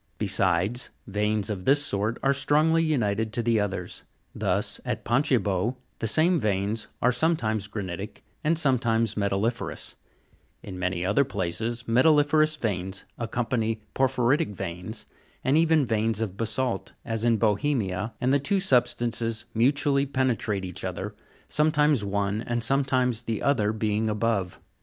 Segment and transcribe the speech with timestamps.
[0.17, 6.07] Besides, veins of this sort are strongly united to the others: thus, at Pontgibaud, the
[6.07, 9.97] same veins are sometimes granitic and sometimes metalli'ferous;
[10.63, 15.05] in many other places metalli'ferous veins accompany por phyritic veins,
[15.43, 20.65] and even veins of basa'lt, as in Bohemia, and the two sub stances mutually penetrate
[20.65, 21.13] each other,
[21.47, 24.59] sometimes one and sometimes the other being above.